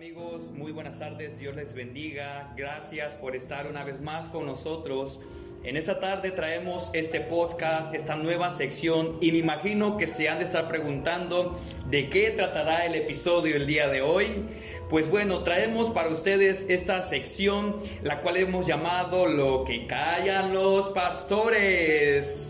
[0.00, 0.44] amigos?
[0.54, 2.54] Muy buenas tardes, Dios les bendiga.
[2.56, 5.22] Gracias por estar una vez más con nosotros.
[5.62, 10.38] En esta tarde traemos este podcast, esta nueva sección y me imagino que se han
[10.38, 11.60] de estar preguntando
[11.90, 14.46] de qué tratará el episodio el día de hoy.
[14.88, 20.88] Pues bueno, traemos para ustedes esta sección, la cual hemos llamado Lo que callan los
[20.88, 22.48] pastores.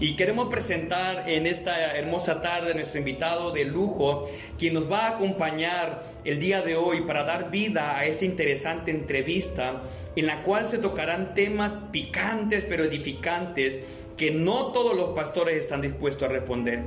[0.00, 4.26] Y queremos presentar en esta hermosa tarde a nuestro invitado de lujo,
[4.58, 8.90] quien nos va a acompañar el día de hoy para dar vida a esta interesante
[8.90, 9.82] entrevista
[10.16, 13.78] en la cual se tocarán temas picantes pero edificantes
[14.16, 16.82] que no todos los pastores están dispuestos a responder.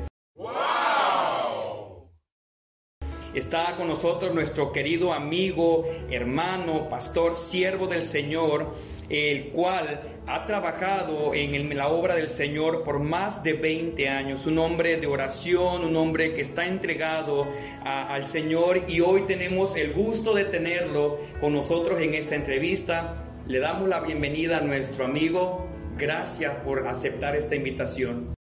[3.36, 8.76] Está con nosotros nuestro querido amigo, hermano, pastor, siervo del Señor,
[9.10, 14.58] el cual ha trabajado en la obra del Señor por más de 20 años, un
[14.58, 17.48] hombre de oración, un hombre que está entregado
[17.84, 23.16] al Señor y hoy tenemos el gusto de tenerlo con nosotros en esta entrevista.
[23.48, 25.68] Le damos la bienvenida a nuestro amigo.
[25.98, 28.34] Gracias por aceptar esta invitación.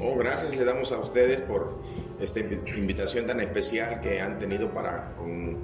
[0.00, 1.82] Oh, gracias le damos a ustedes por
[2.20, 5.58] esta invitación tan especial que han tenido para con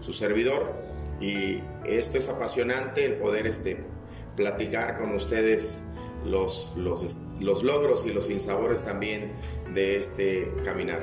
[0.00, 0.74] su servidor
[1.20, 3.78] y esto es apasionante el poder este,
[4.36, 5.82] platicar con ustedes
[6.24, 9.32] los, los, los logros y los sinsabores también
[9.74, 11.00] de este caminar.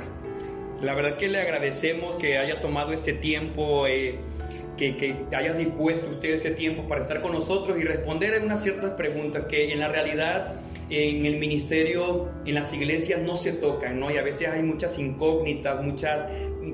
[0.81, 4.19] La verdad que le agradecemos que haya tomado este tiempo, eh,
[4.77, 8.91] que, que haya dispuesto usted este tiempo para estar con nosotros y responder unas ciertas
[8.91, 10.55] preguntas que en la realidad
[10.89, 14.11] en el ministerio, en las iglesias no se tocan, ¿no?
[14.11, 16.09] Y a veces hay muchas incógnitas, muchos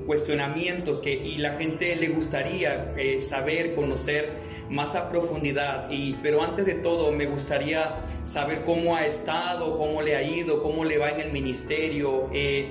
[0.06, 4.30] cuestionamientos que y la gente le gustaría eh, saber, conocer
[4.68, 5.90] más a profundidad.
[5.90, 10.62] Y, pero antes de todo, me gustaría saber cómo ha estado, cómo le ha ido,
[10.62, 12.28] cómo le va en el ministerio.
[12.32, 12.70] Eh,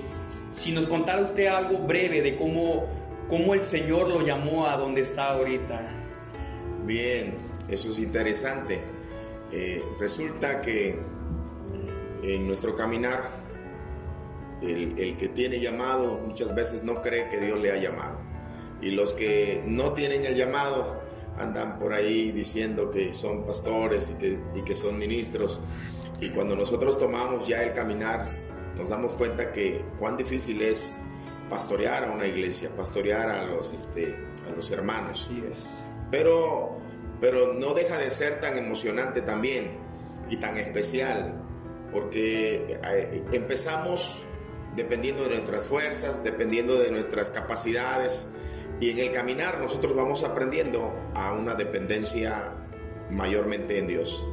[0.52, 2.86] si nos contara usted algo breve de cómo,
[3.28, 5.82] cómo el Señor lo llamó a donde está ahorita.
[6.86, 7.36] Bien,
[7.70, 8.82] eso es interesante.
[9.52, 10.98] Eh, resulta que
[12.24, 13.30] en nuestro caminar,
[14.62, 18.20] el, que tiene llamado muchas veces no cree que Dios le ha llamado.
[18.82, 21.02] Y los que no tienen el llamado
[21.38, 25.62] andan por ahí diciendo que son pastores y que, y que son ministros.
[26.20, 28.24] Y cuando nosotros tomamos ya el caminar,
[28.78, 31.00] nos damos cuenta que cuán difícil es
[31.50, 34.16] pastorear a una iglesia, pastorear a los, este,
[34.48, 35.28] a los hermanos.
[35.28, 35.84] Sí es.
[36.12, 36.78] Pero,
[37.20, 39.78] pero no deja de ser tan emocionante también
[40.30, 41.42] y tan especial
[41.92, 44.26] porque eh, empezamos
[44.76, 48.28] dependiendo de nuestras fuerzas, dependiendo de nuestras capacidades,
[48.80, 52.54] y en el caminar nosotros vamos aprendiendo a una dependencia
[53.10, 54.26] mayormente en Dios.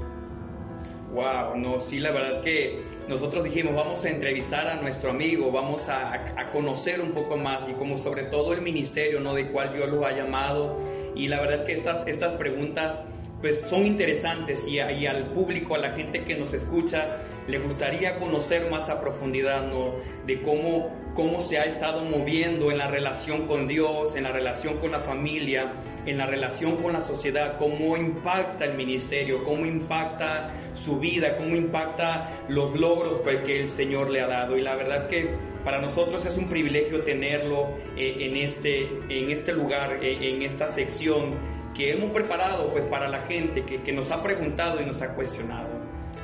[1.13, 5.89] Wow, no, sí, la verdad que nosotros dijimos, vamos a entrevistar a nuestro amigo, vamos
[5.89, 9.35] a, a, conocer un poco más y como sobre todo el ministerio, ¿no?
[9.35, 10.77] De cuál Dios lo ha llamado.
[11.15, 13.01] Y la verdad que estas, estas preguntas
[13.41, 18.69] pues son interesantes y, al público, a la gente que nos escucha, le gustaría conocer
[18.71, 19.95] más a profundidad ¿no?
[20.27, 24.79] de cómo, cómo se ha estado moviendo en la relación con Dios, en la relación
[24.79, 25.73] con la familia,
[26.05, 31.55] en la relación con la sociedad, cómo impacta el ministerio, cómo impacta su vida, cómo
[31.55, 34.57] impacta los logros que el Señor le ha dado.
[34.57, 35.31] Y la verdad que
[35.65, 40.69] para nosotros es un privilegio tenerlo eh, en, este, en este lugar, eh, en esta
[40.69, 45.03] sección que hemos preparado pues para la gente que, que, nos ha preguntado y nos
[45.03, 45.69] ha cuestionado.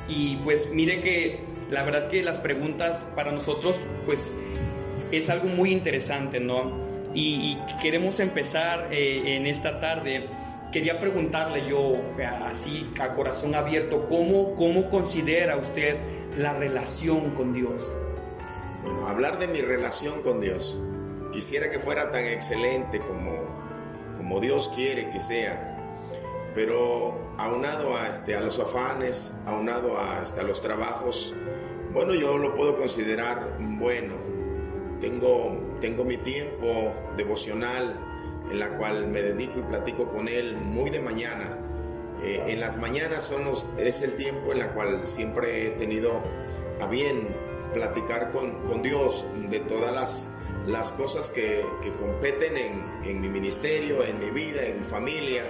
[0.07, 1.39] Y pues mire que
[1.69, 4.33] la verdad que las preguntas para nosotros pues
[5.11, 6.85] es algo muy interesante, ¿no?
[7.13, 10.27] Y, queremos empezar eh, en esta tarde.
[10.71, 11.95] Quería preguntarle yo,
[12.45, 15.95] así a corazón abierto, ¿cómo, ¿cómo considera usted
[16.37, 17.89] la relación con Dios?
[18.83, 20.77] Bueno, hablar de mi relación con Dios.
[21.31, 23.34] Quisiera que fuera tan excelente como
[24.25, 25.77] como Dios quiere que sea.
[26.55, 31.35] Pero aunado a, este, a los afanes, aunado a, hasta los trabajos,
[31.93, 34.15] bueno, yo lo puedo considerar bueno.
[34.99, 37.99] Tengo, tengo mi tiempo devocional
[38.49, 41.59] en la cual me dedico y platico con Él muy de mañana.
[42.23, 43.43] Eh, en las mañanas son
[43.77, 46.23] es el tiempo en la cual siempre he tenido
[46.81, 47.27] a bien
[47.75, 50.29] platicar con, con Dios de todas las
[50.67, 51.63] las cosas que,
[51.97, 52.53] competen
[53.03, 55.43] en, mi ministerio, en mi vida, en mi familia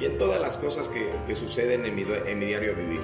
[0.00, 2.04] y en todas las cosas que, suceden en mi,
[2.46, 3.00] diario vivir.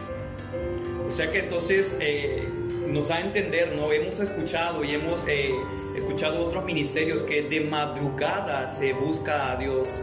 [1.07, 2.49] O sea que entonces eh,
[2.87, 3.93] nos da a entender, ¿no?
[3.93, 5.55] Hemos escuchado y hemos eh,
[5.97, 10.01] escuchado otros ministerios que de madrugada se busca a Dios.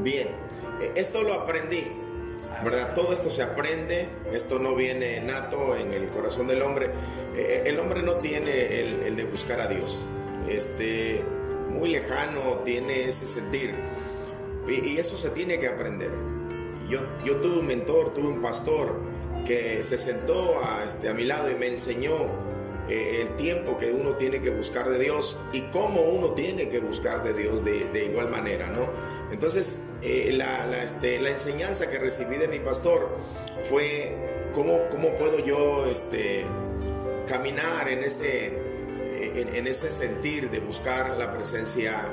[0.00, 0.28] Bien,
[0.80, 1.84] e, esto lo aprendí.
[2.64, 2.94] ¿verdad?
[2.94, 6.90] Todo esto se aprende, esto no viene nato en el corazón del hombre.
[7.36, 10.04] Eh, el hombre no tiene el, de buscar a Dios,
[10.50, 11.24] este,
[11.70, 13.74] muy lejano tiene ese sentir
[14.68, 16.12] y, eso se tiene que aprender.
[16.88, 19.00] Yo, yo tuve un mentor, tuve un pastor
[19.44, 22.12] que se sentó a, este, a mi lado y me enseñó
[22.88, 26.80] eh, el tiempo que uno tiene que buscar de Dios y cómo uno tiene que
[26.80, 28.90] buscar de Dios de, igual manera, ¿no?
[29.30, 33.08] Entonces, eh, la, este, la, enseñanza que recibí de mi pastor
[33.68, 34.16] fue
[34.52, 36.44] cómo, cómo puedo yo este,
[37.26, 38.67] caminar en ese,
[39.18, 42.12] en, ese sentir de buscar la presencia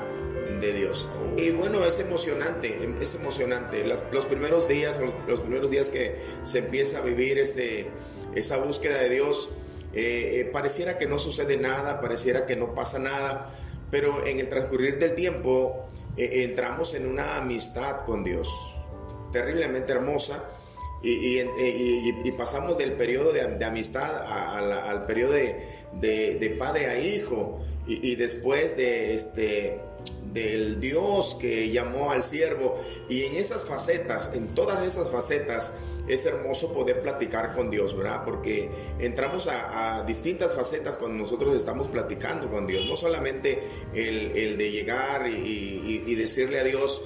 [0.60, 1.08] de Dios.
[1.36, 3.84] Y bueno, es emocionante, es emocionante.
[3.84, 7.88] los primeros días, los, primeros días que se empieza a vivir este,
[8.34, 9.50] esa búsqueda de Dios,
[9.92, 13.50] eh, eh, pareciera que no sucede nada, pareciera que no pasa nada,
[13.90, 15.86] pero en el transcurrir del tiempo
[16.18, 18.48] eh, entramos en una amistad con Dios,
[19.32, 20.44] terriblemente hermosa,
[21.02, 25.75] y, pasamos del periodo de, amistad al periodo de,
[26.58, 29.78] padre a hijo, y, después de este
[30.32, 32.78] del Dios que llamó al siervo.
[33.08, 35.72] Y en esas facetas, en todas esas facetas
[36.08, 38.24] es hermoso poder platicar con Dios, ¿verdad?
[38.24, 43.60] Porque entramos a, distintas facetas cuando nosotros estamos platicando con Dios, no solamente
[43.94, 47.00] el, de llegar y, decirle a Dios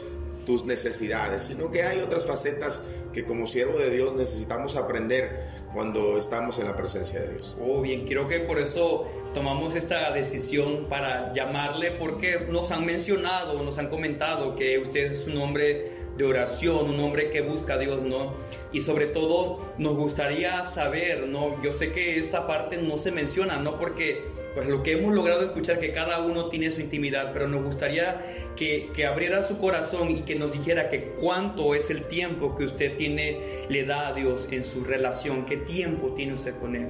[0.47, 2.83] tus necesidades, sino que hay otras facetas
[3.13, 7.57] que como siervo de Dios necesitamos aprender cuando estamos en la presencia de Dios.
[7.61, 13.63] Oh, bien, creo que por eso tomamos esta decisión para llamarle, porque nos han mencionado,
[13.63, 17.79] nos han comentado que usted es un hombre de oración, un hombre que busca a
[17.79, 18.35] Dios, ¿no?
[18.73, 21.63] Y sobre todo nos gustaría saber, ¿no?
[21.63, 23.79] Yo sé que esta parte no se menciona, ¿no?
[23.79, 24.25] Porque
[24.55, 28.53] pues lo que hemos logrado escuchar que cada uno tiene su intimidad, pero nos gustaría
[28.57, 32.65] que, que, abriera su corazón y que nos dijera que cuánto es el tiempo que
[32.65, 33.39] usted tiene,
[33.69, 36.89] le da a Dios en su relación, qué tiempo tiene usted con Él.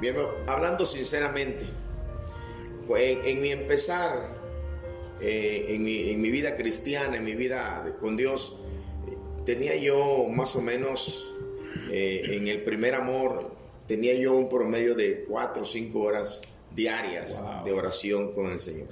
[0.00, 0.14] Bien,
[0.46, 1.64] hablando sinceramente,
[2.86, 4.40] pues en mi empezar
[5.20, 8.58] eh, en, mi, vida cristiana, en mi vida con Dios,
[9.44, 11.34] tenía yo más o menos
[11.90, 13.54] eh, en el primer amor,
[13.86, 16.40] tenía yo un promedio de cuatro o cinco horas
[16.74, 18.88] diarias de oración con el Señor.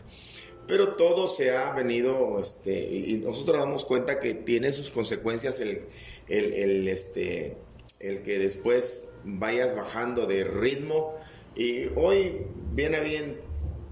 [0.67, 5.87] Pero todo se ha venido, este, y nosotros damos cuenta que tiene sus consecuencias el,
[6.29, 7.57] el, este,
[8.01, 11.15] el que después vayas bajando de ritmo.
[11.57, 13.41] Y hoy viene bien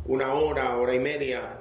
[0.04, 1.60] una hora, hora y media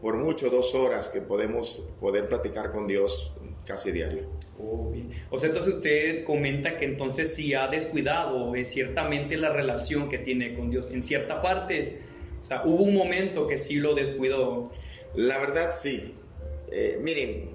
[0.00, 3.32] por mucho dos horas que podemos poder platicar con Dios
[3.66, 4.28] casi diario.
[4.58, 4.92] Oh,
[5.30, 10.18] o sea, entonces usted comenta que entonces sí ha descuidado eh, ciertamente la relación que
[10.18, 10.90] tiene con Dios.
[10.92, 12.00] En cierta parte,
[12.40, 14.70] o sea, hubo un momento que sí lo descuidó.
[15.14, 16.14] La verdad, sí.
[16.70, 17.50] Eh, miren,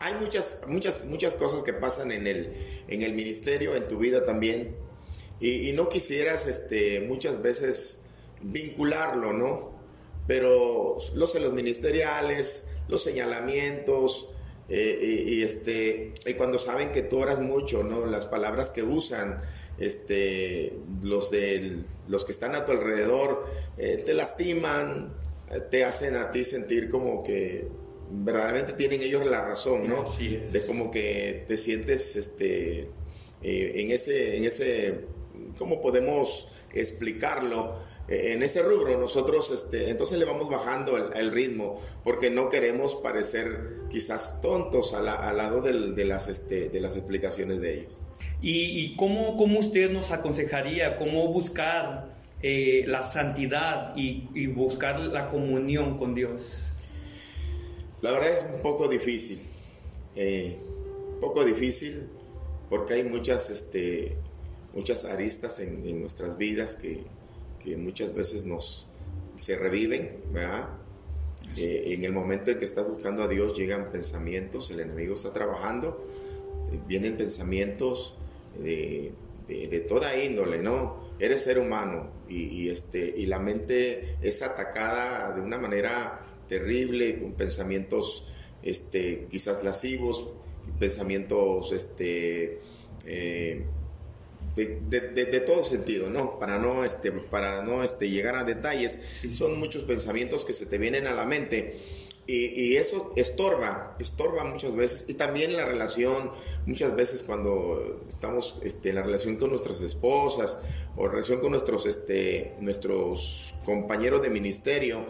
[0.00, 2.52] hay muchas, muchas, muchas cosas que pasan en el,
[2.88, 4.74] en el ministerio, en tu vida también,
[5.40, 8.00] y, y no quisieras este, muchas veces
[8.42, 9.78] vincularlo, ¿no?
[10.28, 14.28] pero los los ministeriales, los señalamientos,
[14.68, 18.04] eh, y, este, y cuando saben que tú oras mucho, ¿no?
[18.04, 19.38] Las palabras que usan,
[19.78, 23.46] este, los, de, los que están a tu alrededor,
[23.78, 25.14] eh, te lastiman,
[25.50, 27.66] eh, te hacen a ti sentir como que
[28.10, 30.04] verdaderamente tienen ellos la razón, ¿no?
[30.18, 32.90] De como que te sientes este,
[33.42, 35.04] en, ese, en ese,
[35.58, 37.76] ¿cómo podemos explicarlo?
[38.08, 43.80] En ese rubro nosotros este, entonces le vamos bajando el, ritmo porque no queremos parecer
[43.90, 48.00] quizás tontos al, lado de, las, este, de las explicaciones de ellos.
[48.40, 55.98] ¿Y, cómo, cómo, usted nos aconsejaría cómo buscar eh, la santidad y, buscar la comunión
[55.98, 56.62] con Dios?
[58.00, 59.40] La verdad es un poco difícil,
[60.16, 60.56] eh,
[61.14, 62.08] un poco difícil
[62.70, 64.16] porque hay muchas, este,
[64.72, 67.04] muchas aristas en nuestras vidas que
[67.68, 68.88] que muchas veces nos
[69.34, 70.70] se reviven, ¿verdad?
[71.56, 75.32] Eh, en el momento en que estás buscando a Dios llegan pensamientos, el enemigo está
[75.32, 75.98] trabajando,
[76.72, 78.16] eh, vienen pensamientos
[78.58, 79.12] de,
[79.46, 81.08] de, toda índole, ¿no?
[81.18, 87.32] Eres ser humano y, este, y la mente es atacada de una manera terrible, con
[87.34, 88.24] pensamientos
[88.62, 90.32] este, quizás lascivos,
[90.78, 92.60] pensamientos este,
[93.06, 93.64] eh,
[94.66, 96.38] de, todo sentido, ¿no?
[96.38, 98.98] Para no, este, para no este, llegar a detalles,
[99.32, 101.76] son muchos pensamientos que se te vienen a la mente.
[102.30, 105.06] Y, eso estorba, estorba muchas veces.
[105.08, 106.30] Y también la relación,
[106.66, 110.58] muchas veces cuando estamos este, en la relación con nuestras esposas
[110.94, 115.06] o relación con nuestros, este, nuestros compañeros de ministerio,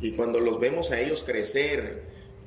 [0.00, 2.04] y cuando los vemos a ellos crecer,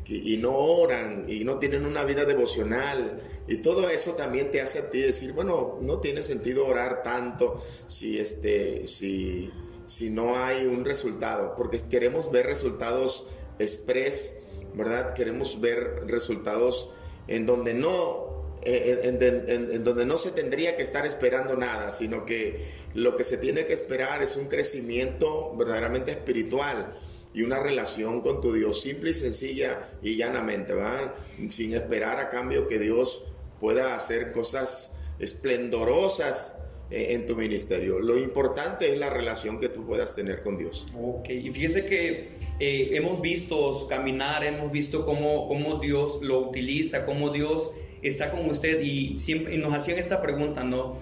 [0.10, 4.80] y no oran y no tienen una vida devocional y todo eso también te hace
[4.80, 9.52] a ti decir, bueno, no tiene sentido orar tanto si este si
[9.86, 13.26] si no hay un resultado, porque queremos ver resultados
[13.58, 14.36] express,
[14.76, 15.14] ¿verdad?
[15.14, 16.92] Queremos ver resultados
[17.28, 18.28] en donde no
[18.62, 23.66] en, donde no se tendría que estar esperando nada, sino que lo que se tiene
[23.66, 26.98] que esperar es un crecimiento verdaderamente espiritual
[27.34, 31.14] y una relación con tu Dios simple y sencilla y llanamente, ¿verdad?
[31.50, 33.24] Sin esperar a cambio que Dios
[33.60, 36.56] pueda hacer cosas esplendorosas
[36.90, 38.00] eh, en tu ministerio.
[38.00, 40.86] Lo importante es la relación que tú puedas tener con Dios.
[40.98, 42.30] Ok, y fíjese que
[42.60, 48.50] eh, hemos visto caminar, hemos visto cómo, cómo Dios lo utiliza, cómo Dios está con
[48.50, 50.98] usted y siempre nos hacían esta pregunta, ¿no?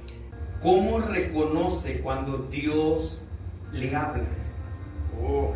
[0.62, 3.20] ¿Cómo reconoce cuando Dios
[3.72, 4.26] le habla?
[5.22, 5.54] Oh,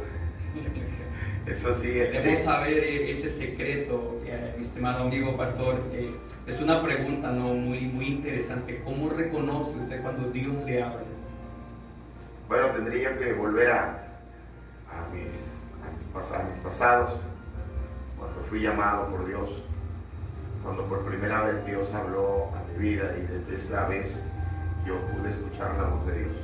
[1.46, 1.94] eso sí.
[1.94, 5.82] Queremos saber e-, ese secreto, eh, mi estimado amigo pastor.
[6.48, 7.53] es una pregunta ¿no?
[7.53, 8.82] muy, muy interesante.
[8.84, 11.03] ¿Cómo reconoce usted cuando Dios le habla?
[12.48, 13.84] Bueno, tendría que volver a,
[14.91, 15.36] a, mis,
[16.15, 17.20] a mis pasados,
[18.18, 19.63] cuando fui llamado por Dios
[20.63, 24.13] cuando por primera vez Dios habló a mi vida y desde esa vez
[24.86, 26.36] yo pude escuchar la voz de Dios.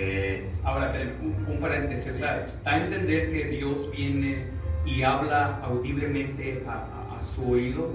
[0.00, 4.44] Eh, Ahora, un, paréntesis, o sea, da a entender que Dios viene
[4.84, 7.90] y habla audiblemente a, su oído.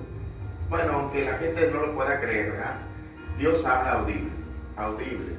[0.69, 2.75] Bueno, aunque la gente no lo pueda creer, ¿verdad?
[3.37, 4.31] Dios habla audible,
[4.75, 5.33] audible.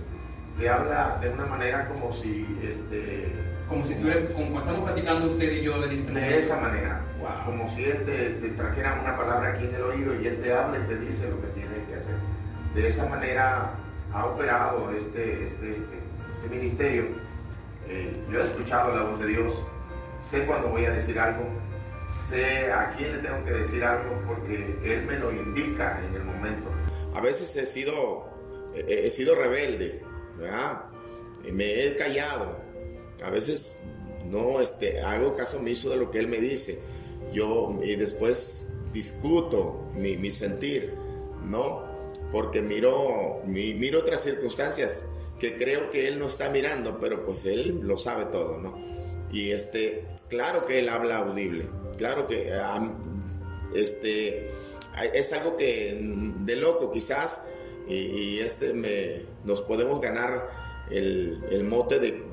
[0.58, 3.30] Te habla de una manera como si este,
[3.68, 7.00] como si estuviera, como estamos platicando usted y yo en este De esa manera.
[7.44, 10.78] Como si él te, trajera una palabra aquí en el oído y él te habla
[10.78, 12.14] y te dice lo que tienes que hacer.
[12.74, 13.70] De esa manera
[14.12, 16.03] ha operado este, este, este,
[16.44, 17.04] este ministerio.
[17.88, 19.52] Eh, yo he escuchado la voz de Dios,
[20.28, 21.44] sé cuando voy a decir algo,
[22.28, 26.24] sé a quién le tengo que decir algo porque Él me lo indica en el
[26.24, 26.70] momento.
[27.14, 28.28] A veces he sido,
[28.74, 30.02] he sido rebelde,
[31.52, 32.58] me he callado,
[33.22, 33.78] a veces
[34.24, 36.80] no este, hago caso omiso de lo que él me dice.
[37.32, 40.94] Yo y después discuto mi, mi sentir,
[41.44, 41.84] ¿no?
[42.32, 45.04] Porque miro, miro otras circunstancias
[45.38, 48.78] que creo que él no está mirando, pero pues él lo sabe todo, ¿no?
[49.30, 52.52] Y este, claro que él habla audible, claro que
[53.74, 54.50] este,
[55.12, 57.42] es algo que de loco quizás,
[57.86, 62.24] y, este me, nos podemos ganar el, el mote de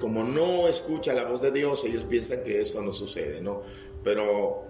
[0.00, 3.62] como no escucha la voz de Dios, ellos piensan que eso no sucede, ¿no?
[4.02, 4.64] Pero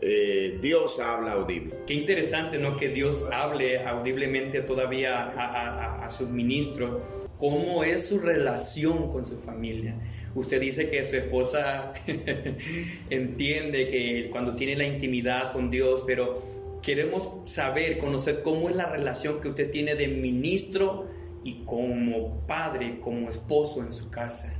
[0.00, 1.76] eh, Dios habla audible.
[1.86, 2.76] Qué interesante, ¿no?
[2.76, 7.00] Que Dios hable audiblemente todavía a, a, a su ministro
[7.36, 9.96] cómo es su relación con su familia.
[10.36, 11.94] Usted dice que su esposa
[13.10, 16.40] entiende que cuando tiene la intimidad con Dios, pero
[16.82, 21.06] queremos saber, conocer cómo es la relación que usted tiene de ministro
[21.42, 24.54] y como padre, como esposo en su casa.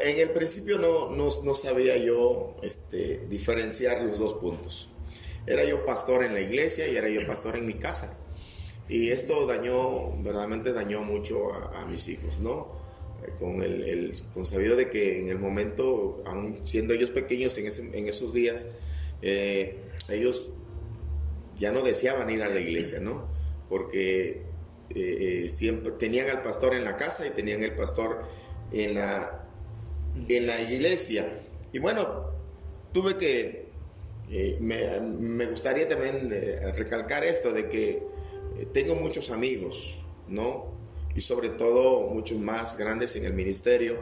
[0.00, 4.90] En el principio no, no, sabía yo este, diferenciar los dos puntos.
[5.46, 8.16] Era yo pastor en la iglesia y era yo pastor en mi casa.
[8.88, 12.77] Y esto dañó, verdaderamente dañó mucho a, mis hijos, ¿no?
[13.22, 17.94] Eh, con el, con sabido de que en el momento, aún siendo ellos pequeños en,
[17.94, 18.66] en esos días,
[19.22, 20.52] eh, ellos
[21.56, 23.28] ya no deseaban ir a la iglesia, ¿no?
[23.68, 24.42] Porque
[24.90, 28.22] eh, siempre tenían al pastor en la casa y tenían el pastor
[28.72, 29.48] en la,
[30.28, 31.40] en la iglesia.
[31.72, 32.30] Y bueno,
[32.92, 33.68] tuve que,
[34.60, 36.30] me, me, gustaría también
[36.76, 38.02] recalcar esto de que
[38.72, 40.77] tengo muchos amigos, ¿no?
[41.18, 43.98] Y sobre todo muchos más grandes en el ministerio,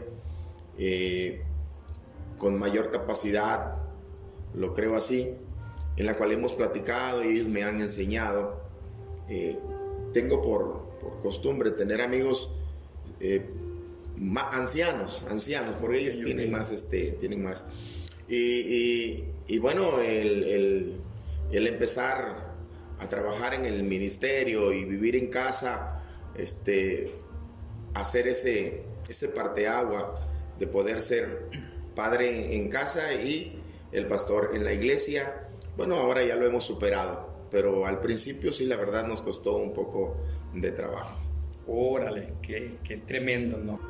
[0.77, 1.41] eh,
[2.37, 3.79] con mayor capacidad,
[4.53, 5.33] lo creo así,
[5.97, 8.61] en la cual hemos platicado y ellos me han enseñado.
[9.31, 9.59] Eh,
[10.13, 12.51] tengo por, costumbre tener amigos
[14.19, 17.65] más ancianos, ancianos, porque ellos tienen más, este, tienen más.
[18.29, 21.01] Y, bueno, el,
[21.51, 22.55] el empezar
[22.99, 26.03] a trabajar en el ministerio y vivir en casa,
[26.39, 27.07] este,
[27.95, 30.19] hacer ese, ese parteagua
[30.59, 31.49] de poder ser
[31.95, 33.63] padre en casa y
[33.93, 35.49] el pastor en la iglesia.
[35.77, 39.73] Bueno, ahora ya lo hemos superado, pero al principio sí, la verdad nos costó un
[39.73, 40.17] poco
[40.53, 41.19] de trabajo.
[41.67, 43.81] Órale, qué, qué tremendo, ¿no?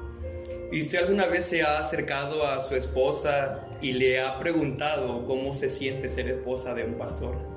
[0.73, 5.53] ¿Y usted alguna vez se ha acercado a su esposa y le ha preguntado cómo
[5.53, 7.56] se siente ser esposa de un pastor?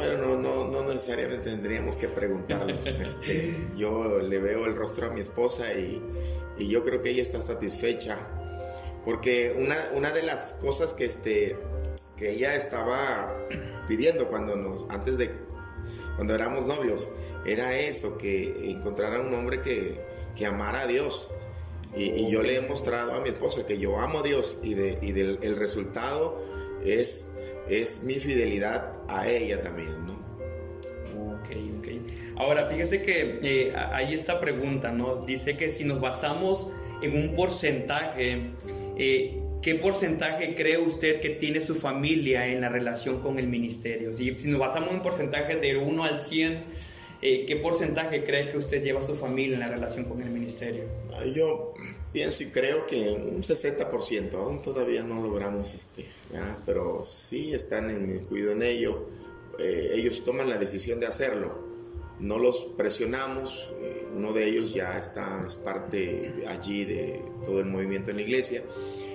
[0.00, 2.74] Bueno, no, no, no necesariamente tendríamos que preguntarlo.
[2.86, 6.02] Este, yo le veo el rostro a mi esposa y,
[6.58, 8.16] y yo creo que ella está satisfecha.
[9.04, 11.58] Porque una, una de las cosas que, este,
[12.16, 13.46] que ella estaba
[13.88, 15.32] pidiendo cuando nos, antes de,
[16.16, 17.10] cuando éramos novios,
[17.44, 20.00] era eso, que encontrara un hombre que,
[20.34, 21.30] que amara a Dios.
[21.94, 24.98] Y, yo le he mostrado a mi esposa que yo amo a Dios y, de,
[25.02, 26.42] y del, el resultado
[26.84, 27.26] es
[27.70, 30.14] es mi fidelidad a ella también, ¿no?
[31.34, 31.88] Ok, ok.
[32.36, 35.16] Ahora, fíjese que eh, hay esta pregunta, ¿no?
[35.16, 36.72] Dice que si nos basamos
[37.02, 38.50] en un porcentaje,
[38.96, 44.12] eh, ¿qué porcentaje cree usted que tiene su familia en la relación con el ministerio?
[44.12, 46.64] Si, si nos basamos en un porcentaje de 1 al 100,
[47.22, 50.84] eh, ¿qué porcentaje cree que usted lleva su familia en la relación con el ministerio?
[51.34, 51.74] Yo
[52.12, 56.06] pienso y creo que un 60%, aún todavía no logramos este,
[56.66, 59.06] pero sí están inmiscuidos en ello.
[59.58, 61.68] Eh, ellos toman la decisión de hacerlo.
[62.18, 67.66] No los presionamos, eh, uno de ellos ya está, es parte allí de todo el
[67.66, 68.64] movimiento en la iglesia.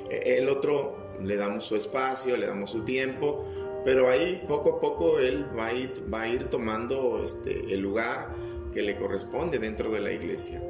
[0.10, 3.46] Eh, el otro le damos su espacio, le damos su tiempo,
[3.84, 7.82] pero ahí poco a poco él va a ir, va a ir tomando este, el
[7.82, 8.36] lugar
[8.74, 10.64] que le corresponde dentro de la iglesia.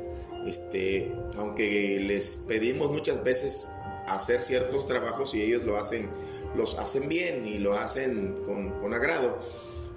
[0.45, 3.67] Este, aunque les pedimos muchas veces
[4.07, 6.09] hacer ciertos trabajos y ellos lo hacen,
[6.55, 9.39] los hacen bien y lo hacen con, agrado.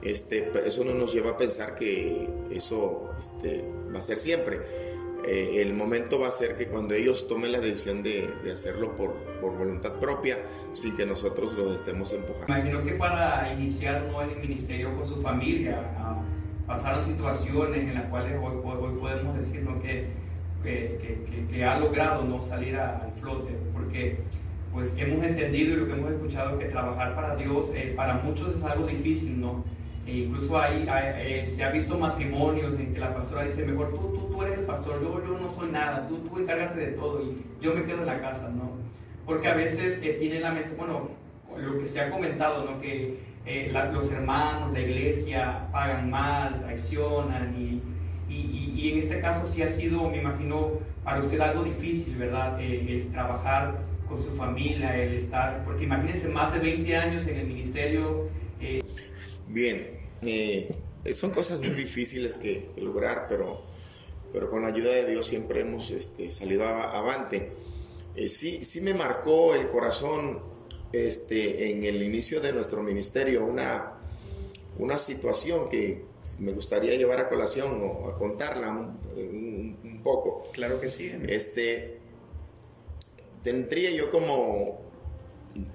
[0.03, 3.65] Este, eso no nos lleva a pensar que eso este,
[3.95, 4.61] va a ser siempre.
[5.27, 9.15] Eh, el momento va a ser que cuando ellos tomen la decisión de, hacerlo por,
[9.41, 10.39] voluntad propia,
[10.73, 12.47] sin que nosotros los estemos empujando.
[12.47, 15.83] Imagino que para iniciar un el ministerio con su familia,
[16.67, 20.28] pasaron situaciones en las cuales hoy, hoy podemos decir que
[20.63, 24.19] que, ha logrado no salir al flote, porque
[24.73, 28.55] pues hemos entendido y lo que hemos escuchado que trabajar para Dios eh, para muchos
[28.55, 29.65] es algo difícil, ¿no?
[30.07, 33.97] E incluso hay, eh, se ha visto matrimonios en que la pastora dice, mejor tú,
[33.97, 37.23] tú, tú eres el pastor, yo, yo no soy nada, tú, tú encárgate de todo
[37.23, 38.73] y yo me quedo en la casa, ¿no?
[39.27, 41.09] Porque a veces eh, tiene la mente, bueno,
[41.57, 42.79] lo que se ha comentado, ¿no?
[42.79, 43.27] Que
[43.93, 47.81] los hermanos, la iglesia pagan mal, traicionan y
[48.29, 52.61] y, en este caso sí ha sido, me imagino, para usted algo difícil, ¿verdad?
[52.61, 57.39] Eh, el trabajar con su familia, el estar, porque imagínense más de 20 años en
[57.39, 58.29] el ministerio.
[58.61, 58.83] Eh.
[59.49, 59.87] Bien,
[60.23, 60.73] eh,
[61.13, 63.61] son cosas muy difíciles que, lograr, pero,
[64.33, 67.53] pero con la ayuda de Dios siempre hemos este, salido avante.
[68.29, 70.41] sí, sí me marcó el corazón
[70.93, 73.93] este, en el inicio de nuestro ministerio una,
[74.79, 76.05] una situación que
[76.39, 80.45] me gustaría llevar a colación o a contarla un, poco.
[80.53, 81.13] Claro que sí.
[81.29, 81.99] Este,
[83.43, 84.81] tendría yo como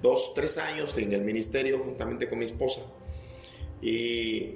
[0.02, 2.82] dos, tres años en el ministerio juntamente con mi esposa.
[3.82, 4.54] Y,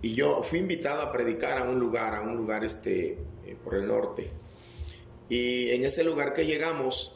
[0.00, 3.74] y yo fui invitado a predicar a un lugar, a un lugar este, eh, por
[3.74, 4.28] el norte.
[5.28, 7.12] Y en ese lugar que llegamos,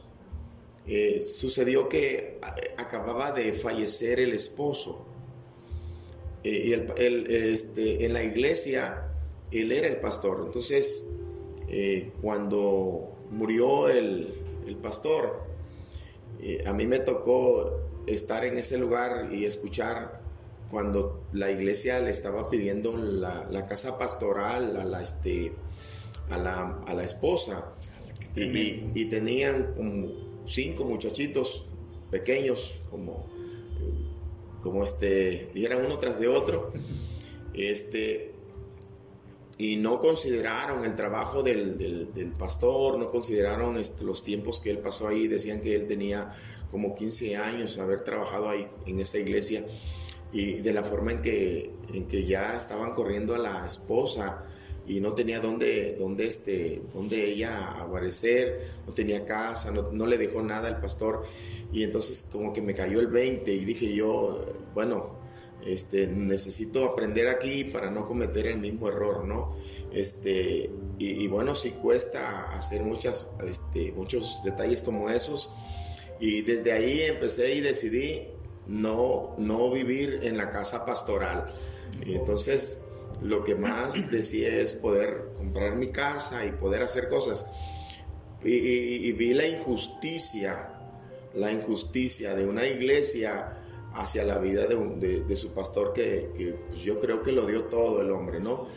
[0.87, 2.39] eh, sucedió que
[2.77, 5.10] acababa de fallecer el esposo eh,
[6.43, 9.11] y el, este, en la iglesia
[9.51, 10.43] él era el pastor.
[10.47, 11.05] Entonces,
[11.69, 14.37] eh, cuando murió el,
[14.81, 15.43] pastor,
[16.41, 20.21] eh, a mí me tocó estar en ese lugar y escuchar
[20.71, 25.53] cuando la iglesia le estaba pidiendo la, casa pastoral a la, este,
[26.31, 27.73] a la, esposa.
[28.37, 30.13] Y, y, tenían como
[30.45, 31.67] cinco muchachitos
[32.13, 33.29] pequeños, como
[34.63, 36.73] como este, dieran uno tras de otro,
[37.55, 38.35] este,
[39.59, 45.07] y no consideraron el trabajo del, pastor, no consideraron este, los tiempos que él pasó
[45.07, 46.29] ahí, decían que él tenía
[46.71, 49.67] como 15 años haber trabajado ahí en esa iglesia.
[50.33, 54.47] Y de la forma en que, en que ya estaban corriendo a la esposa
[54.91, 60.19] y no tenía dónde, dónde, este, dónde ella aparecer, no tenía casa, no, no le
[60.19, 61.23] dejó nada al pastor
[61.73, 65.21] y entonces como que me cayó el 20 y dije yo, bueno,
[65.65, 69.55] este, necesito aprender aquí para no cometer el mismo error, ¿no?
[69.93, 75.51] Este, y, bueno, sí cuesta hacer muchas, este, muchos detalles como esos.
[76.19, 78.27] Y desde ahí empecé y decidí
[78.67, 81.55] no, no vivir en la casa pastoral.
[82.05, 82.79] Y entonces
[83.23, 87.47] lo que más decía es poder comprar mi casa y poder hacer cosas.
[88.43, 90.77] Y, vi la injusticia
[91.35, 93.57] la injusticia de una iglesia
[93.95, 96.31] hacia la vida de, su pastor que,
[96.69, 98.69] pues, yo creo que lo dio todo el hombre, ¿no?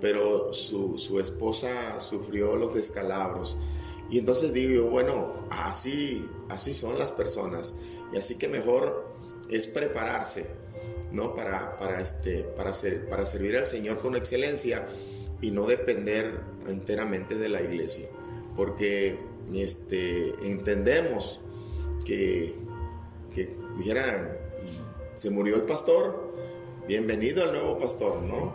[0.00, 3.56] Pero su, esposa sufrió los descalabros
[4.10, 7.74] Y entonces digo bueno, así, así son las personas.
[8.12, 9.06] Y así que mejor
[9.48, 10.50] es prepararse,
[11.12, 11.34] ¿no?
[11.34, 14.88] Para, para, este, para, ser, para servir al Señor con excelencia
[15.40, 18.08] y no depender enteramente de la iglesia.
[18.56, 19.18] Porque
[19.52, 21.40] este, entendemos
[22.04, 22.54] que,
[23.34, 24.36] que dijeran,
[25.14, 26.32] se murió el pastor,
[26.88, 28.52] bienvenido al nuevo pastor, ¿no?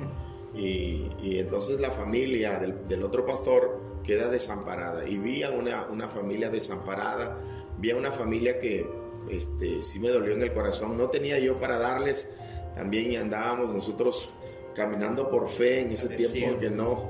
[0.55, 5.07] Y, y entonces la familia del, del, otro pastor queda desamparada.
[5.07, 7.37] Y vi a una, una familia desamparada,
[7.77, 8.89] vi a una familia que
[9.29, 10.97] este, sí me dolió en el corazón.
[10.97, 12.29] No tenía yo para darles,
[12.77, 14.37] también andábamos nosotros
[14.75, 17.09] caminando por fe en ese tiempo que no,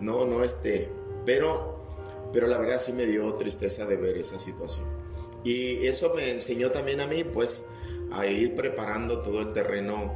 [0.00, 0.88] no, no, este,
[1.26, 1.78] pero,
[2.32, 4.86] pero la verdad sí me dio tristeza de ver esa situación.
[5.44, 7.66] Y eso me enseñó también a mí, pues,
[8.10, 10.14] a ir preparando todo el terreno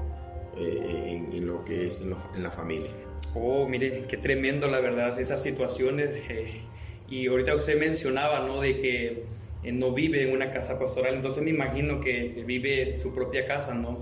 [0.57, 2.91] eh, en, lo que es en, la familia.
[3.35, 6.23] Oh, mire, qué tremendo la verdad, esas situaciones.
[6.31, 6.63] Eh,
[7.11, 8.63] y ahorita usted mencionaba, ¿no?
[8.63, 9.25] De que
[9.63, 13.75] eh, no vive en una casa pastoral, entonces me imagino que vive su propia casa,
[13.75, 14.01] ¿no?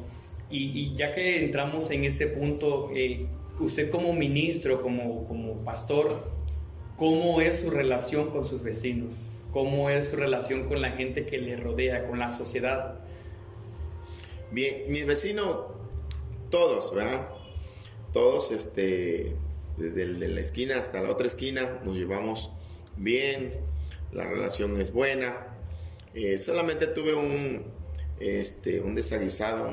[0.57, 2.91] Y, ya que entramos en ese punto,
[3.59, 6.09] usted como ministro, como, como pastor,
[6.97, 9.31] ¿cómo es su relación con sus vecinos?
[9.53, 13.01] ¿Cómo es su relación con la gente que le rodea, con la sociedad?
[14.53, 15.59] Bien, mis vecinos,
[16.51, 17.31] todos, ¿verdad?
[18.13, 19.35] Todos, este,
[19.77, 22.53] desde la esquina hasta la otra esquina, nos llevamos
[22.97, 23.55] bien,
[24.13, 25.49] la relación es buena.
[26.15, 27.65] Eh, solamente tuve un,
[28.21, 29.69] este, un desaguisado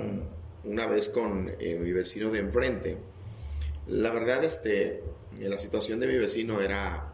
[0.64, 2.98] una vez con eh, mi vecino de enfrente.
[3.88, 5.04] La verdad, este,
[5.40, 7.14] la situación de mi vecino era,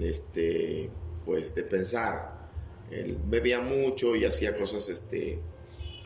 [0.00, 0.90] este,
[1.24, 2.48] pues, de pensar.
[2.90, 5.38] Él bebía mucho y hacía cosas, este,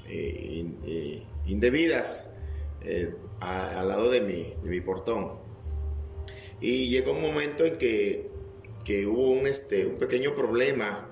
[0.08, 2.30] eh, eh, indebidas
[3.40, 5.32] al lado de mi, mi portón.
[6.60, 8.30] Y llegó un momento en que,
[8.84, 11.08] que hubo un, este, un pequeño problema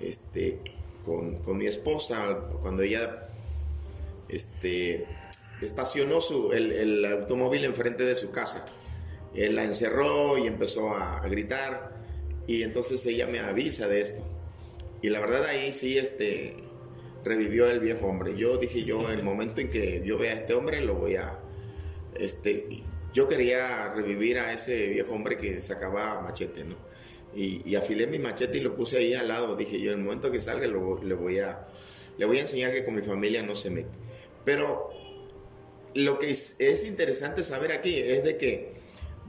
[0.00, 0.60] este,
[1.04, 3.31] con, con, mi esposa cuando ella
[4.32, 5.06] este,
[5.60, 8.64] estacionó su, el, el, automóvil enfrente de su casa.
[9.34, 11.92] Él la encerró y empezó a, gritar
[12.46, 14.22] y entonces ella me avisa de esto.
[15.00, 16.54] Y la verdad ahí sí, este,
[17.24, 18.36] revivió el viejo hombre.
[18.36, 21.16] Yo dije yo, en el momento en que yo vea a este hombre, lo voy
[21.16, 21.38] a...
[22.18, 22.82] Este,
[23.14, 26.76] yo quería revivir a ese viejo hombre que sacaba machete, ¿no?
[27.34, 29.56] Y, afilé mi machete y lo puse ahí al lado.
[29.56, 31.66] Dije yo, en el momento que salga, le, voy a,
[32.18, 34.01] le voy a enseñar que con mi familia no se mete.
[34.44, 34.90] Pero
[35.94, 38.72] lo que es, es interesante saber aquí es de que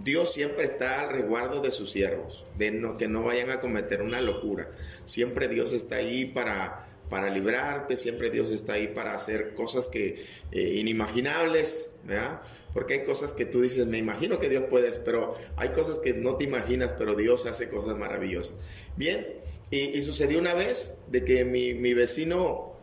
[0.03, 4.01] Dios siempre está al resguardo de sus siervos, de no, que no vayan a cometer
[4.01, 4.71] una locura.
[5.05, 10.25] Siempre Dios está ahí para para librarte, siempre Dios está ahí para hacer cosas que
[10.51, 12.41] eh, inimaginables, ¿verdad?
[12.73, 16.15] Porque hay cosas que tú dices, me imagino que Dios puede, pero hay cosas que
[16.15, 18.55] no te imaginas, pero Dios hace cosas maravillosas.
[18.97, 19.27] Bien,
[19.69, 22.73] y, sucedió una vez de que mi, mi, vecino,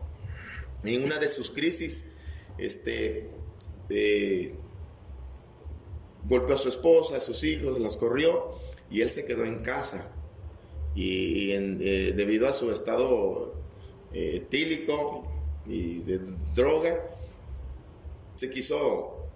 [0.85, 2.05] en una de sus crisis,
[2.57, 3.29] este,
[6.27, 8.55] golpeó a su esposa, a sus hijos, las corrió
[8.89, 10.11] y él se quedó en casa.
[10.93, 13.53] Y, eh, debido a su estado
[14.13, 15.23] eh, etílico
[15.65, 16.19] y de
[16.53, 16.99] droga,
[18.35, 19.27] se quiso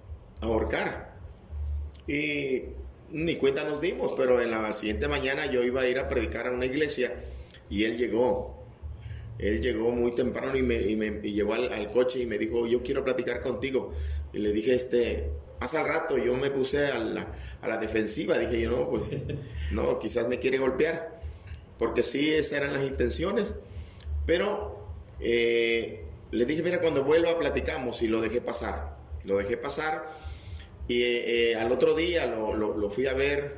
[0.42, 1.16] ahorcar.
[2.08, 2.64] Y
[3.12, 6.48] ni cuenta nos dimos, pero en la siguiente mañana yo iba a ir a predicar
[6.48, 7.24] a una iglesia
[7.70, 8.55] y él llegó.
[9.38, 10.80] Él llegó muy temprano y me,
[11.22, 13.94] llevó al, coche y me dijo, yo quiero platicar contigo.
[14.34, 18.38] Y le dije, este, hace rato yo me puse a la, a la defensiva.
[18.38, 19.18] Dije yo, no, pues,
[19.72, 21.22] no, quizás me quiere golpear.
[21.78, 23.56] Porque sí, esas eran las intenciones.
[24.26, 24.88] Pero
[25.20, 28.98] eh, le dije, mira, cuando vuelva platicamos y lo dejé pasar.
[29.26, 30.06] Lo dejé pasar
[30.88, 33.56] y eh, al otro día lo, fui a ver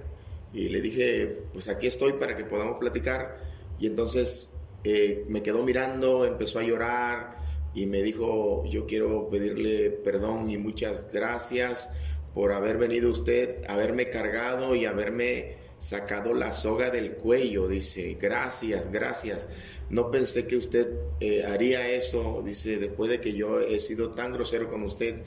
[0.53, 3.37] y le dije, pues aquí estoy para que podamos platicar.
[3.79, 4.51] Y entonces
[4.83, 7.37] eh, me quedó mirando, empezó a llorar
[7.73, 11.89] y me dijo, yo quiero pedirle perdón y muchas gracias
[12.33, 18.91] por haber venido usted, haberme cargado y haberme sacado la soga del cuello, dice, gracias,
[18.91, 19.49] gracias.
[19.89, 20.87] No pensé que usted
[21.19, 25.23] eh, haría eso, dice, después de que yo he sido tan grosero con usted.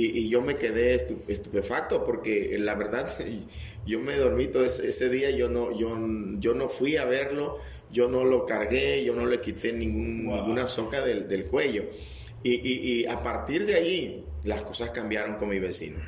[0.00, 3.08] Y, yo me quedé estupefacto porque la verdad
[3.86, 5.98] yo me dormí todo ese, día, yo no, yo,
[6.38, 7.58] yo no fui a verlo,
[7.90, 11.84] yo no lo cargué, yo no le quité ninguna soga del, del cuello.
[12.44, 15.98] Y, y, a partir de ahí las cosas cambiaron con mi vecino.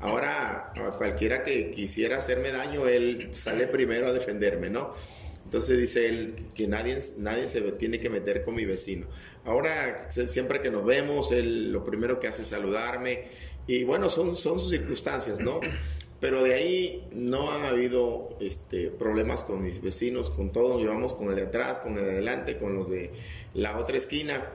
[0.00, 4.92] Ahora, cualquiera que quisiera hacerme daño, él sale primero a defenderme, ¿no?
[5.46, 9.06] Entonces dice él que nadie, nadie se tiene que meter con mi vecino.
[9.44, 13.28] Ahora, siempre que nos vemos, él lo primero que hace es saludarme.
[13.68, 15.60] Y bueno, son, son sus circunstancias, ¿no?
[16.20, 21.28] Pero de ahí no han habido este, problemas con mis vecinos, con todos, llevamos con
[21.28, 23.12] el de atrás, con el de adelante, con los de
[23.54, 24.50] la otra esquina,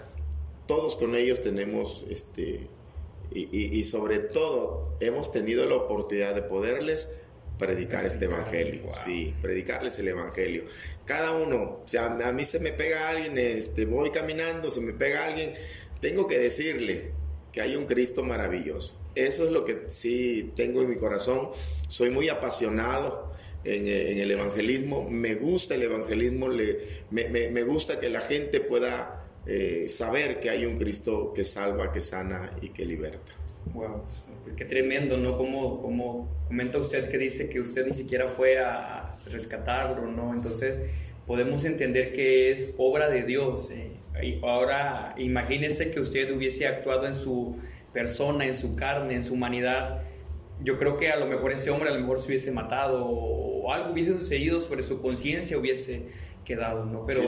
[0.67, 2.67] todos con ellos tenemos, este,
[3.33, 7.17] y, sobre todo hemos tenido la oportunidad de poderles
[7.61, 10.65] predicar este evangelio, sí, predicarles el evangelio.
[11.05, 14.91] Cada uno, o sea, a mí se me pega alguien, este, voy caminando, se me
[14.91, 15.53] pega alguien,
[16.01, 17.11] tengo que decirle
[17.53, 21.49] que hay un Cristo maravilloso eso es lo que sí tengo en mi corazón.
[21.87, 23.31] Soy muy apasionado
[23.63, 25.09] en, el evangelismo.
[25.09, 26.47] Me gusta el evangelismo.
[27.09, 32.01] me, gusta que la gente pueda eh, saber que hay un Cristo que salva, que
[32.01, 33.33] sana y que liberta.
[33.73, 34.03] Wow,
[34.57, 35.37] qué tremendo, ¿no?
[35.37, 40.33] Como, como comenta usted que dice que usted ni siquiera fue a rescatarlo, ¿no?
[40.33, 40.89] Entonces
[41.27, 43.69] podemos entender que es obra de Dios.
[43.71, 43.91] ¿eh?
[44.43, 47.55] ahora imagínese que usted hubiese actuado en su
[47.93, 50.01] persona, en su carne, en su humanidad,
[50.63, 53.71] yo creo que a lo mejor ese hombre a lo mejor se hubiese matado o
[53.71, 56.03] algo hubiese sucedido sobre su conciencia hubiese
[56.45, 57.05] quedado, ¿no?
[57.05, 57.23] Pero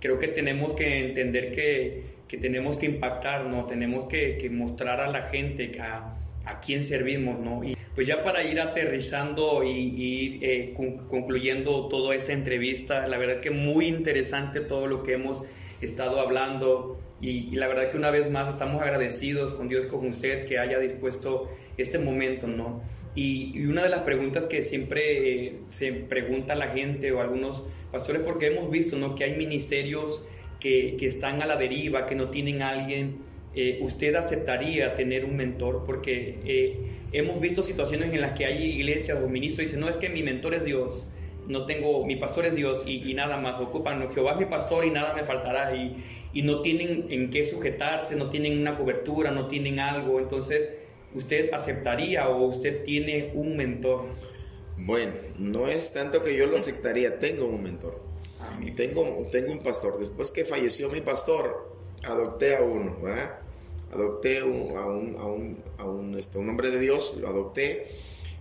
[0.00, 3.66] creo que tenemos que entender que, que, tenemos que impactar, ¿no?
[3.66, 6.14] Tenemos que, que mostrar a la gente a,
[6.44, 7.64] a quién servimos, ¿no?
[7.64, 10.74] Y pues ya para ir aterrizando y, y eh,
[11.10, 15.42] concluyendo toda esta entrevista, la verdad que muy interesante todo lo que hemos
[15.80, 17.00] estado hablando.
[17.20, 20.78] Y, la verdad que una vez más estamos agradecidos con Dios, con usted, que haya
[20.78, 22.82] dispuesto este momento, ¿no?
[23.14, 28.22] Y, una de las preguntas que siempre eh, se pregunta la gente o algunos pastores,
[28.22, 29.14] porque hemos visto, ¿no?
[29.14, 30.24] Que hay ministerios
[30.60, 33.18] que, están a la deriva, que no tienen alguien.
[33.54, 35.84] Eh, ¿Usted aceptaría tener un mentor?
[35.86, 36.76] Porque eh,
[37.12, 40.08] hemos visto situaciones en las que hay iglesias o ministros y dicen, no, es que
[40.08, 41.10] mi mentor es Dios
[41.48, 44.90] no tengo, mi pastor es Dios y, nada más, ocupan, Jehová es mi pastor y
[44.90, 45.96] nada me faltará y,
[46.32, 50.68] y, no tienen en qué sujetarse, no tienen una cobertura, no tienen algo, entonces
[51.14, 54.04] usted aceptaría o usted tiene un mentor.
[54.76, 58.07] Bueno, no es tanto que yo lo aceptaría, tengo un mentor.
[58.76, 59.98] Tengo, tengo un pastor.
[59.98, 62.96] Después que falleció mi pastor, adopté a uno,
[63.92, 64.86] Adopté a, un, a,
[65.26, 67.88] un, a un, este, un hombre de Dios, lo adopté.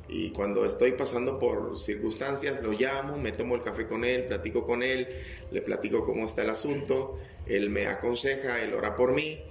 [0.10, 4.66] Y cuando estoy pasando por circunstancias lo llamo, me tomo el café con él, platico
[4.66, 5.08] con él,
[5.52, 9.42] le platico cómo está el asunto, él me aconseja, él ora por mí.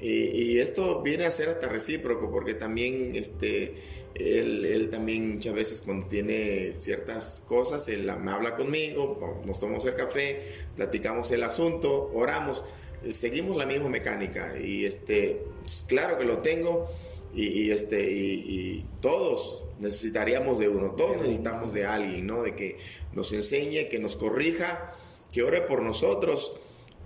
[0.00, 3.74] Y, esto viene a ser hasta recíproco porque también este,
[4.14, 9.84] él, él, también muchas veces cuando tiene ciertas cosas, él me habla conmigo, nos tomamos
[9.86, 10.42] el café,
[10.76, 12.64] platicamos el asunto, oramos,
[13.04, 16.88] eh, seguimos la misma mecánica y este, pues, claro que lo tengo
[17.34, 22.42] y, este, y todos necesitaríamos de uno, todos necesitamos de alguien, ¿no?
[22.42, 22.76] De que
[23.12, 24.94] nos enseñe, que nos corrija,
[25.32, 26.58] que ore por nosotros,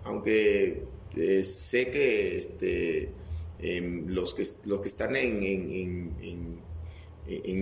[0.05, 0.85] aunque
[1.17, 3.11] eh, sé que este,
[3.61, 6.72] em, los, que, los que están en, en,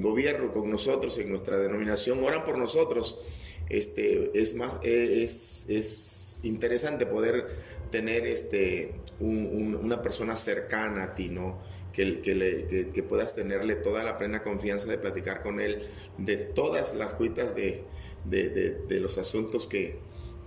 [0.00, 3.24] gobierno con nosotros, en nuestra denominación, oran por nosotros.
[3.68, 7.48] Este, es más, e, es, es interesante poder
[7.90, 11.60] tener este, una persona cercana a ti, ¿no?
[11.92, 15.82] que, que, que, puedas tenerle toda la plena confianza de platicar con él
[16.18, 17.82] de todas las cuitas de,
[18.24, 18.48] de,
[18.86, 19.98] de, los asuntos que,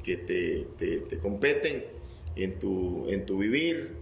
[0.04, 1.86] que te, te, competen
[2.36, 3.96] en tu, en tu vivir,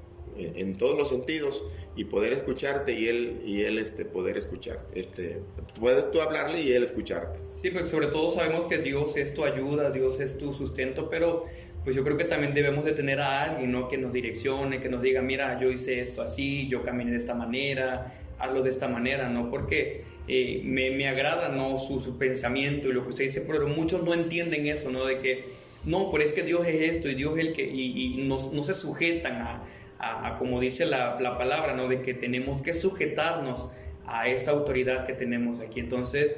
[0.55, 1.63] en, todos los sentidos,
[1.95, 4.99] y poder escucharte y él, y él este, poder escucharte.
[4.99, 5.41] Este,
[5.79, 7.39] puedes tú hablarle y él escucharte.
[7.57, 11.45] Sí, porque sobre todo sabemos que Dios es tu ayuda, Dios es tu sustento, pero
[11.83, 13.87] pues yo creo que también debemos de tener a alguien, ¿no?
[13.87, 17.33] Que nos direccione, que nos diga, mira, yo hice esto así, yo caminé de esta
[17.33, 19.49] manera, hazlo de esta manera, ¿no?
[19.49, 21.79] Porque eh, me, me, agrada, ¿no?
[21.79, 25.05] Su, su, pensamiento y lo que usted dice, pero muchos no entienden eso, ¿no?
[25.05, 25.43] De que,
[25.85, 28.37] no, pero es que Dios es esto y Dios es el que, y, y no,
[28.53, 29.63] no, se sujetan a,
[30.01, 31.87] a, como dice la, la, palabra, ¿no?
[31.87, 33.69] De que tenemos que sujetarnos
[34.07, 35.79] a esta autoridad que tenemos aquí.
[35.79, 36.31] Entonces,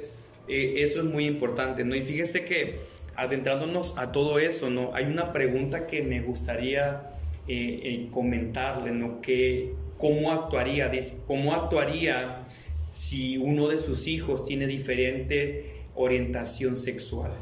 [0.48, 1.94] eh, eso es muy importante, ¿no?
[1.94, 2.78] Y fíjese que
[3.16, 4.94] adentrándonos a todo eso, ¿no?
[4.94, 7.02] Hay una pregunta que me gustaría
[7.48, 9.20] eh, eh, comentarle, ¿no?
[9.20, 10.90] Que, ¿Cómo actuaría?
[11.26, 12.44] ¿Cómo actuaría
[12.92, 17.32] si uno de sus hijos tiene diferente orientación sexual?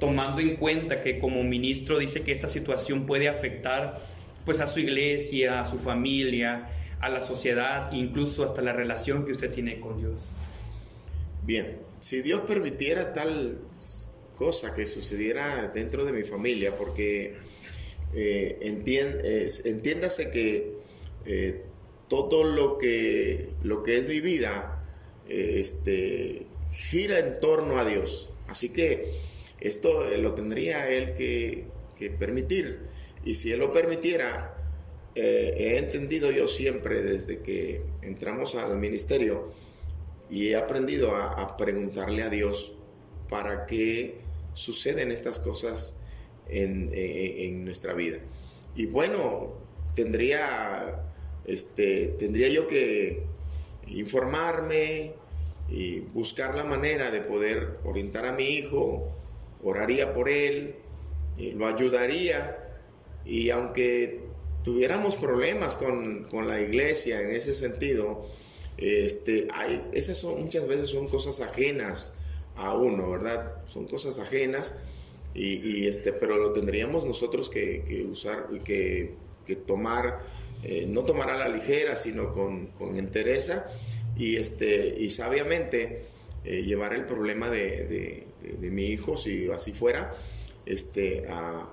[0.00, 3.96] Tomando en cuenta que como ministro dice que esta situación puede afectar
[4.44, 6.68] pues a su iglesia, a su familia,
[7.00, 10.30] a la sociedad, incluso hasta la relación que usted tiene con Dios.
[11.44, 13.58] Bien, si Dios permitiera tal
[14.36, 17.36] cosa que sucediera dentro de mi familia, porque
[18.14, 18.58] eh,
[19.64, 20.72] entiéndase que
[21.26, 21.62] eh,
[22.08, 24.84] todo lo que, lo que es mi vida
[25.28, 28.30] eh, este, gira en torno a Dios.
[28.48, 29.12] Así que
[29.60, 31.64] esto lo tendría Él que,
[31.96, 32.91] que permitir.
[33.24, 34.54] Y si Él lo permitiera,
[35.14, 39.52] he entendido yo siempre desde que entramos al ministerio,
[40.30, 42.72] y he aprendido a, preguntarle a Dios
[43.28, 44.18] para qué
[44.54, 45.94] suceden estas cosas
[46.48, 48.18] en, en nuestra vida.
[48.74, 49.52] Y bueno,
[49.94, 51.02] tendría,
[51.44, 53.24] este, tendría yo que
[53.88, 55.12] informarme
[55.68, 59.12] y buscar la manera de poder orientar a mi hijo,
[59.62, 60.76] oraría por él,
[61.36, 62.61] y lo ayudaría
[63.24, 64.20] y aunque
[64.64, 68.26] tuviéramos problemas con, la iglesia en ese sentido,
[68.76, 72.12] este, hay, esas son, muchas veces son cosas ajenas
[72.56, 73.62] a uno, ¿verdad?
[73.66, 74.74] Son cosas ajenas
[75.34, 79.14] y, este, pero lo tendríamos nosotros que, que usar, que,
[79.46, 80.20] que tomar,
[80.62, 83.66] eh, no tomar a la ligera, sino con, con entereza
[84.16, 86.06] y, este, y sabiamente
[86.44, 90.16] eh, llevar el problema de, de, mi hijo, si así fuera,
[90.66, 91.72] este, a,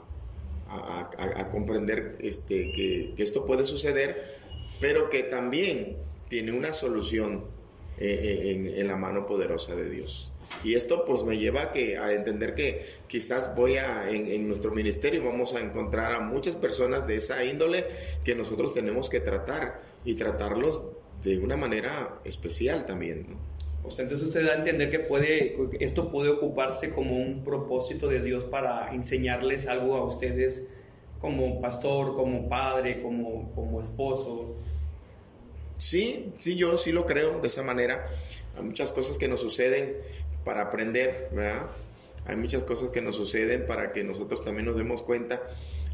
[0.70, 4.40] a, comprender este, que, esto puede suceder,
[4.80, 7.46] pero que también tiene una solución
[7.98, 10.32] eh, en, en, la mano poderosa de Dios.
[10.64, 15.24] Y esto pues me lleva a entender que quizás voy a, en, en, nuestro ministerio
[15.24, 17.86] vamos a encontrar a muchas personas de esa índole
[18.24, 20.82] que nosotros tenemos que tratar y tratarlos
[21.22, 23.28] de una manera especial también.
[23.30, 23.59] ¿no?
[23.84, 28.08] O sea, entonces usted da a entender que puede, esto puede ocuparse como un propósito
[28.08, 30.68] de Dios para enseñarles algo a ustedes
[31.20, 34.56] como pastor, como padre, como, como esposo.
[35.78, 38.06] Sí, sí, yo sí lo creo de esa manera.
[38.58, 39.96] Hay muchas cosas que nos suceden
[40.44, 41.68] para aprender, ¿verdad?
[42.26, 45.42] Hay muchas cosas que nos suceden para que nosotros también nos demos cuenta.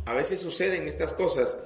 [0.06, 1.58] A veces suceden estas cosas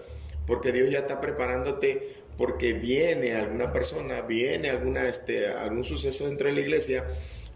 [0.45, 6.47] porque Dios ya está preparándote porque viene alguna persona, viene alguna, este, algún suceso dentro
[6.47, 7.05] de la iglesia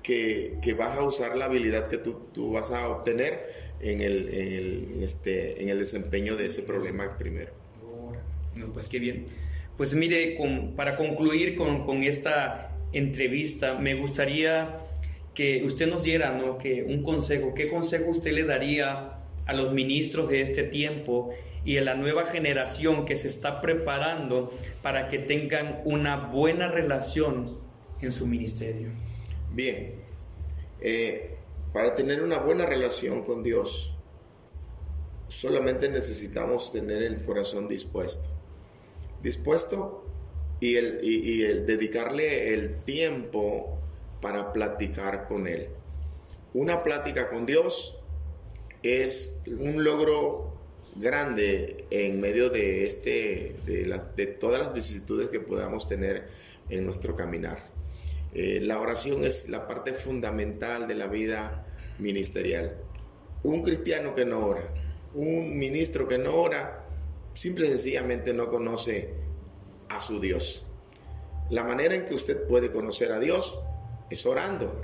[0.04, 3.46] que, que vas a usar la habilidad que tú, tú vas a obtener
[3.80, 7.54] en el, el, este, en el desempeño de ese problema primero.
[8.56, 9.26] No, pues qué bien.
[9.78, 10.38] Pues mire,
[10.76, 14.82] para concluir con, con, esta entrevista, me gustaría
[15.34, 16.58] que usted nos diera ¿no?
[16.58, 17.54] que un consejo.
[17.54, 19.14] ¿Qué consejo usted le daría
[19.46, 21.34] a los ministros de este tiempo
[21.66, 27.58] y a la nueva generación que se está preparando para que tengan una buena relación
[28.02, 28.90] en su ministerio?
[29.52, 29.94] Bien,
[30.82, 31.36] eh,
[31.72, 33.96] para tener una buena relación con Dios,
[35.28, 38.30] solamente necesitamos tener el corazón dispuesto.
[39.22, 40.06] Dispuesto
[40.60, 43.80] y el, y el dedicarle el tiempo
[44.22, 45.70] para platicar con Él.
[46.54, 47.98] Una plática con Dios
[48.84, 50.53] es un logro
[50.96, 56.28] grande en medio de, este, de, todas las vicisitudes que podamos tener
[56.70, 57.60] en nuestro caminar.
[58.34, 61.66] Eh, la oración es la parte fundamental de la vida
[62.00, 62.78] ministerial.
[63.44, 64.74] Un cristiano que no ora,
[65.14, 66.86] un ministro que no ora,
[67.34, 69.14] simple y sencillamente no conoce
[69.90, 70.66] a su Dios.
[71.50, 73.60] La manera en que usted puede conocer a Dios
[74.10, 74.82] es orando.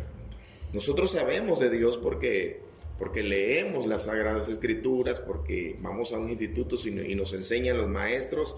[0.73, 2.68] Nosotros sabemos de Dios porque
[2.99, 8.57] porque leemos las Sagradas Escrituras, porque vamos a un instituto y nos enseñan los maestros,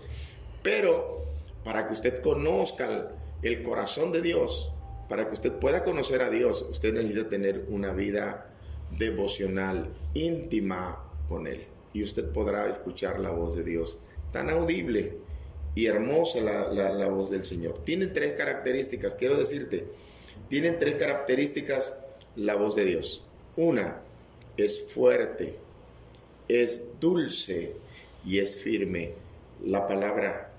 [0.64, 1.24] pero
[1.64, 3.12] para que usted conozca
[3.44, 4.74] el corazón de Dios,
[5.08, 8.52] para que usted pueda conocer a Dios, usted necesita tener una vida
[8.98, 11.68] devocional íntima con Él.
[11.94, 14.00] Y usted podrá escuchar la voz de Dios,
[14.32, 15.18] tan audible
[15.76, 17.84] y hermosa la, la voz del Señor.
[17.84, 19.86] Tienen tres características, quiero decirte,
[20.50, 21.98] tienen tres características
[22.36, 23.24] la voz de Dios.
[23.58, 24.02] Una,
[24.58, 25.56] es fuerte,
[26.48, 27.76] es dulce
[28.26, 29.14] y es firme.
[29.64, 30.50] La palabra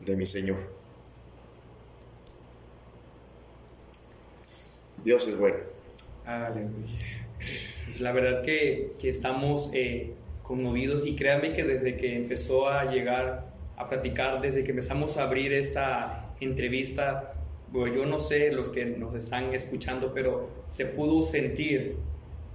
[0.00, 0.58] de mi Señor.
[5.02, 5.58] Dios es bueno.
[6.24, 7.24] Aleluya.
[7.84, 13.52] Pues la verdad que, estamos eh, conmovidos y créanme que desde que empezó a llegar
[13.76, 17.33] a platicar, desde que empezamos a abrir esta entrevista,
[17.74, 21.96] yo no sé los que nos están escuchando, pero se pudo sentir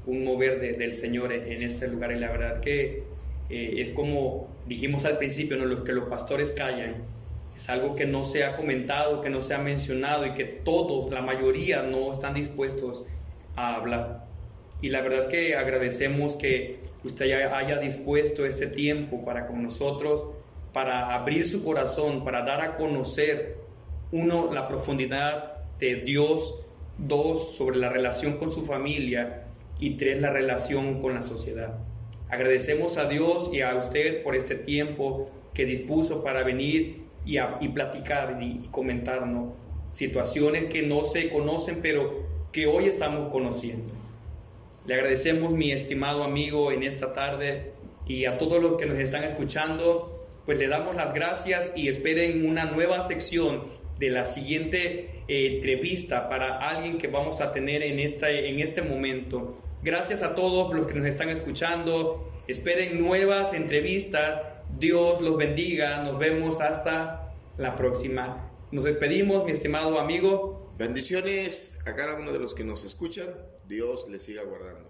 [0.05, 3.03] un mover del Señor en, ese lugar y la verdad que
[3.49, 5.65] eh, es como dijimos al principio, ¿no?
[5.65, 6.95] los que los pastores callan,
[7.55, 11.11] es algo que no se ha comentado, que no se ha mencionado y que todos,
[11.11, 13.03] la mayoría, no están dispuestos
[13.57, 14.25] a hablar.
[14.81, 20.23] Y la verdad que agradecemos que usted haya dispuesto ese tiempo para con nosotros,
[20.71, 23.58] para abrir su corazón, para dar a conocer
[24.11, 26.65] uno, la profundidad de Dios,
[26.97, 29.43] dos, sobre la relación con su familia
[29.79, 31.77] y tres, la relación con la sociedad.
[32.29, 37.67] Agradecemos a Dios y a usted por este tiempo que dispuso para venir y, y
[37.69, 39.53] platicar y, comentarnos
[39.91, 43.91] situaciones que no se conocen, pero que hoy estamos conociendo.
[44.85, 47.71] Le agradecemos, mi estimado amigo, en esta tarde
[48.05, 50.15] y a todos los que nos están escuchando
[50.49, 53.65] pues le damos las gracias y esperen una nueva sección
[53.99, 58.81] de la siguiente eh, entrevista para alguien que vamos a tener en, esta, en este
[58.81, 59.61] momento.
[59.83, 62.31] Gracias a todos los que nos están escuchando.
[62.47, 64.41] Esperen nuevas entrevistas.
[64.79, 66.01] Dios los bendiga.
[66.03, 68.49] Nos vemos hasta la próxima.
[68.71, 70.73] Nos despedimos, mi estimado amigo.
[70.77, 73.27] Bendiciones a cada uno de los que nos escuchan.
[73.67, 74.88] Dios les siga guardando.